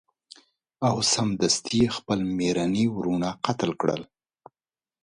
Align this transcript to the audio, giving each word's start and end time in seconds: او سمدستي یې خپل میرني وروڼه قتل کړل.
او 0.87 0.95
سمدستي 1.13 1.75
یې 1.81 1.87
خپل 1.97 2.19
میرني 2.37 2.85
وروڼه 2.95 3.29
قتل 3.45 3.69
کړل. 3.81 4.01